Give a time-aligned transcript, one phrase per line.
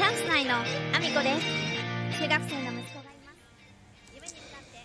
[0.00, 3.20] チャンス内のアミコです中学生の息子がい
[4.18, 4.34] ます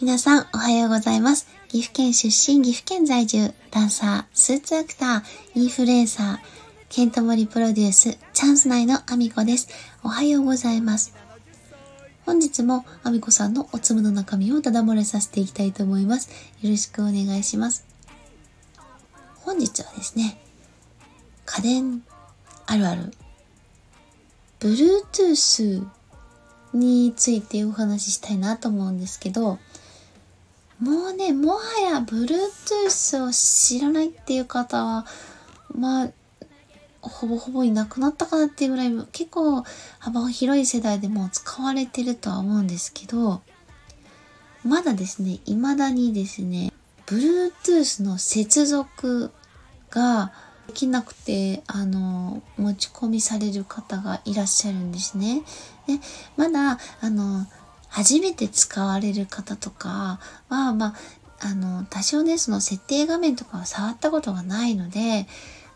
[0.00, 1.48] 皆さん、おはようございます。
[1.66, 5.22] 岐阜県出身、岐阜県在住、ダンサー、スーツアクター、
[5.56, 6.38] インフルエンサー、
[6.90, 9.68] ケントモリプロデュース、チャンス内のアミコです。
[10.04, 11.12] おはようございます。
[12.24, 16.30] 本日もアミコさんのおつむの中身をただ漏れさせていきたいと思います。
[16.62, 17.84] よろしくお願いします。
[19.40, 20.40] 本日はですね、
[21.46, 22.04] 家電
[22.66, 23.12] あるある、
[24.60, 25.86] Bluetooth
[26.74, 29.58] についてお話ししたいなと思うんですけど、
[30.80, 35.06] もうね、もはや Bluetooth を知らないっていう方は、
[35.74, 36.10] まあ、
[37.00, 39.64] ほぼほぼいなくなったかなっていうぐらい、結構
[39.98, 43.40] 幅広い世代でも使われてるとは思うんですけど、
[44.62, 46.72] まだですね、未だにですね、
[47.06, 49.32] Bluetooth の接続
[49.90, 50.32] が
[50.70, 55.42] できなくて、あの、持ち込みされる方がいらっしゃるんですね。
[55.88, 55.94] で、
[56.36, 57.44] まだ、あの、
[57.88, 60.94] 初めて使われる方とかは、まあ、
[61.40, 65.26] あの、多少ね、その設定画面とかは触ったことがないので、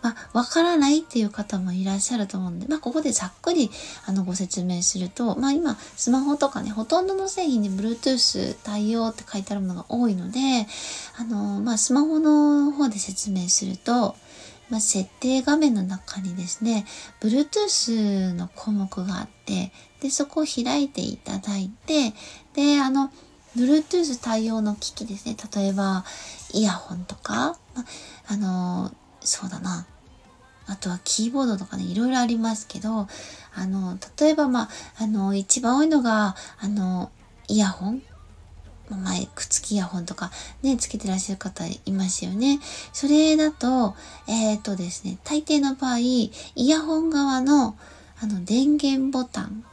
[0.01, 3.71] まあ、わからないっていう方もいらっしゃると思うんで、まあ、ここでざっくり、
[4.07, 10.41] あの、ご説明すると、まあ、今、スマホとかね、ほとんどの製品に Bluetooth 対応って書いてあるものが多いので、
[11.19, 14.15] あの、まあ、スマホの方で説明すると、
[14.71, 16.87] まあ、設定画面の中にですね、
[17.21, 22.13] Bluetooth の項目があって、で、そこを開いていただいて、
[22.55, 23.11] で、あの、
[23.57, 25.37] Bluetooth 対応の機器ですね。
[25.55, 26.05] 例えば、
[26.53, 27.85] イヤホンとか、ま
[28.27, 29.87] あの、そうだな。
[30.67, 33.07] あとはキーボードとかね、いろいろありますけど、
[33.55, 34.69] あの、例えばまあ、
[34.99, 37.11] あの、一番多いのが、あの、
[37.49, 38.03] イヤホン
[38.91, 40.31] 前、くっつきイヤホンとか
[40.63, 42.61] ね、つけてらっしゃる方いますよね。
[42.93, 43.95] それだと、
[44.29, 47.77] えっ、ー、とですね、大抵の場合、イヤホン側の
[48.21, 49.65] あの電源ボタン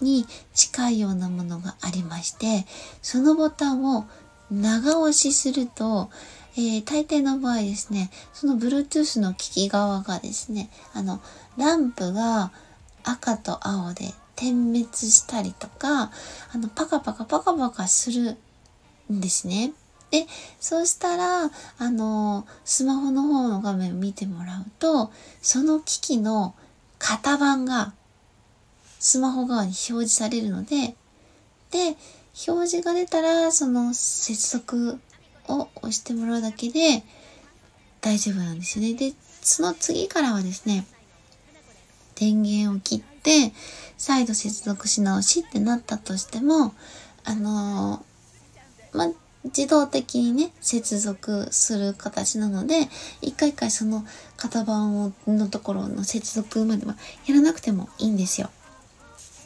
[0.00, 2.66] に近いようなものがありまして、
[3.02, 4.06] そのボタンを
[4.50, 6.10] 長押しすると、
[6.56, 11.20] えー、大抵の場合ですね、その Bluetooth の機器側がですね、あの、
[11.56, 12.52] ランプが
[13.04, 16.12] 赤と青で点滅したりとか、
[16.52, 18.36] あの、パカパカパカパカする
[19.12, 19.72] んですね。
[20.12, 20.26] で、
[20.60, 25.10] そうしたら、あの、スマホの方の画面を見てもらうと、
[25.42, 26.54] その機器の
[27.00, 27.92] 型番が
[29.00, 30.94] スマホ側に表示されるので、
[31.72, 31.96] で、
[32.46, 35.00] 表示が出たら、その接続
[35.48, 37.02] を押してもらうだけで
[38.00, 38.94] 大丈夫なんですよね。
[38.94, 40.86] で、その次からはですね、
[42.18, 43.52] 電源を切って、
[43.96, 46.74] 再度接続し直しってなったとしても、
[47.24, 49.12] あのー、ま
[49.44, 52.88] 自動的にね、接続する形なので、
[53.22, 54.04] 一回一回その
[54.36, 56.96] 型番をのところの接続までは
[57.26, 58.50] やらなくてもいいんですよ。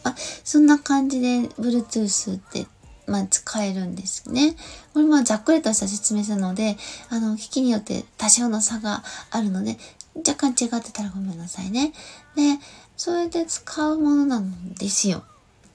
[0.04, 2.66] あ、そんな感じで Bluetooth って
[3.06, 4.54] まあ、使えるんですね。
[4.94, 6.76] これもざっくりとした説明なので、
[7.10, 9.76] あの、機器によって多少の差があるので、
[10.16, 11.92] 若干違ってたらごめんなさいね。
[12.36, 12.58] で、
[12.96, 15.22] それで使うものなんですよ。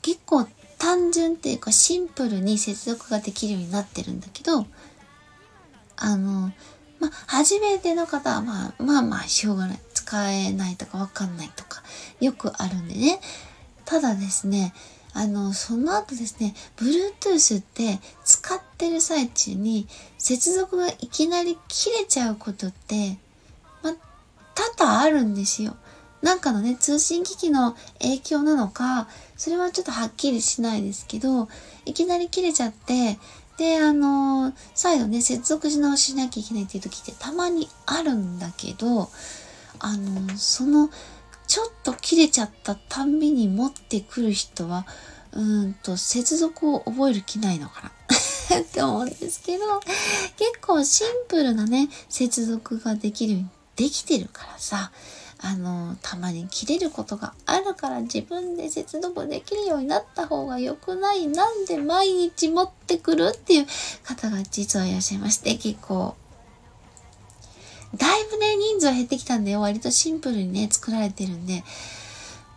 [0.01, 4.65] 結構単純っていうかシンプルに接続ができるようになってるんだけど、
[5.95, 6.51] あの、
[6.99, 9.79] ま、初めての方はまあ、まあまあ、しょうがない。
[9.93, 11.83] 使えないとかわかんないとか、
[12.21, 13.19] よくあるんでね。
[13.83, 14.73] ただですね、
[15.13, 19.85] あの、その後ですね、Bluetooth って使ってる最中に
[20.17, 23.17] 接続がいきなり切れちゃうことって、
[24.57, 25.77] 多々あるんですよ。
[26.23, 29.07] なんかのね、通信機器の影響なのか、
[29.37, 31.47] それはちょっとはっきりしないですけど、
[31.85, 33.19] いきなり切れちゃって、
[33.57, 39.09] で、あの再度ね、接続し直しなきゃいけないっていう時ってたまにあるんだけど、
[39.79, 40.89] あのその、
[41.47, 44.87] ちょっと切れちゃったたんびに持ってくる人は、
[45.33, 47.91] うんと、接続を覚える気ないのか
[48.49, 49.79] な って思うんですけど、
[50.35, 54.91] 結構シンプルなね、接続ができるようにできてるからさ、
[55.39, 61.27] あの、たまに切れることがあるから自分で接続できるようになった方が良くない。
[61.27, 63.67] なんで毎日持ってくるっていう
[64.03, 66.15] 方が実はいらっしゃいまして、結構。
[67.95, 71.63] だいぶね、人数は減ってきたんで、割とシンプルにね、作られてるんで、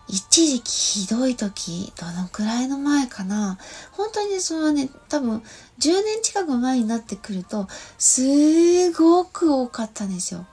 [0.08, 0.72] 一時期
[1.02, 3.58] ひどい時、どのくらいの前かな。
[3.92, 5.42] 本当にね、それはね、多分、
[5.78, 10.46] 10年近く前になってくると、すごく多かったんですよ。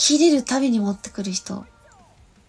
[0.00, 1.66] 切れるたびに持ってくる人。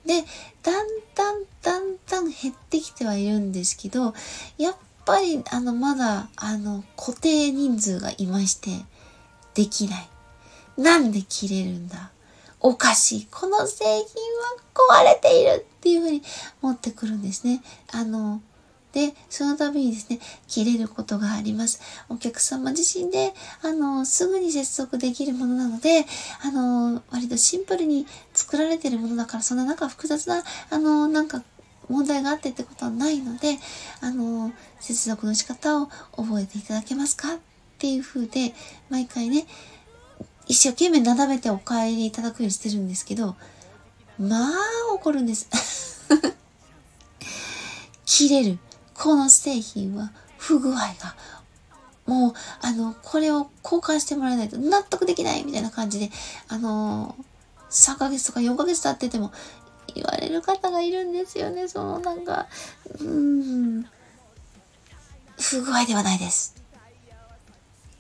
[0.06, 0.24] で、
[0.63, 4.13] だんだんだんだん減ってきてはいるんですけど、
[4.57, 4.75] やっ
[5.06, 8.69] ぱり、あの、まだ、あの、固定人数がいまして、
[9.53, 10.09] できない。
[10.77, 12.12] なんで切れるんだ？
[12.62, 13.27] おかしい。
[13.30, 14.06] この製品は
[14.74, 15.65] 壊れている。
[15.77, 16.24] っていうふうに
[16.62, 17.62] 持ってくるんですね。
[17.92, 18.42] あの、
[18.94, 21.82] で、その度にですね、切れることがあります。
[22.10, 26.06] お客様自身で、あの、すぐに接続できるものなので、
[26.44, 31.42] あの、割とシンプルに作られてるものだから、そんななんか複雑な、あの、なんか
[31.90, 33.58] 問題があってってことはないので、
[34.02, 37.36] あの、接続の仕方を覚えていただけますか？
[37.36, 37.38] っ
[37.80, 38.54] ていう風で、
[38.90, 39.48] 毎回ね、
[40.48, 43.36] 一生懸命斜めてお帰りいただくようにしてるんですけど、
[44.20, 44.52] まあ
[44.94, 45.48] 怒るんです。
[48.06, 48.60] 切れる。
[49.01, 50.94] この製品は不具合が、
[52.06, 56.12] もう、あの、これを交換してもらえないと納得できないみたいな感じで、
[56.50, 57.15] あの
[57.71, 59.31] 3ヶ月とか4ヶ月経ってても
[59.95, 61.68] 言われる方がいるんですよね。
[61.68, 62.45] そのなんか、
[63.00, 63.86] うん、
[65.39, 66.56] 不具合ではないです。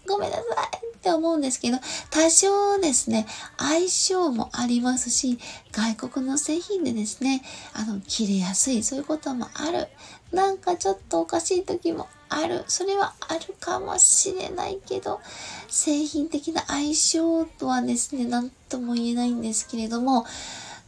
[0.07, 1.79] ごめんなさいって思うんですけど、
[2.11, 3.25] 多少ですね、
[3.57, 5.39] 相性もありますし、
[5.71, 7.41] 外国の製品でですね、
[7.73, 9.87] あの、切れやすい、そういうこともある。
[10.31, 12.63] なんかちょっとおかしい時もある。
[12.67, 15.21] それはあるかもしれないけど、
[15.69, 20.27] 製品的な相性とはですね、何とも言えないんですけれども、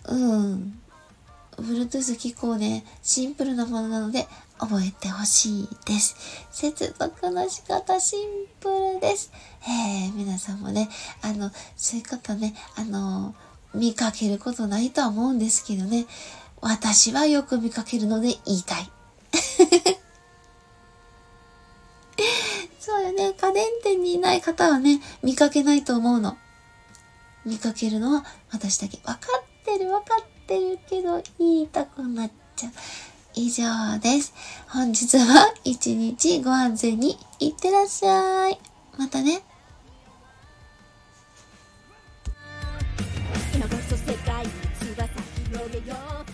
[0.06, 0.80] うん。
[1.58, 4.28] Bluetooth 機構ね、シンプルなものなので、
[4.60, 6.16] 覚えてほしいです。
[6.52, 8.30] 接続の仕方シン
[8.60, 9.32] プルです。
[9.64, 10.90] えー、皆さんもね、
[11.22, 13.36] あの、そういう方ね、あの、
[13.74, 16.06] 見かけることないとは思うんですけどね、
[16.62, 18.90] 私はよく見かけるので言いたい。
[22.80, 26.38] そうよね、家電店にいない方はね、見かけないと思うの。
[27.46, 29.00] 見かけるのは私だけ。
[29.04, 32.74] わかってるわかってるけど言いたくなっちゃう。
[33.36, 34.34] 以上です。
[34.68, 38.60] 本日は 一日ご安全にいってらっしゃい。
[38.98, 39.42] またね。
[43.54, 45.08] 今こそ世界に翼
[45.50, 45.96] 広げよ
[46.28, 46.33] う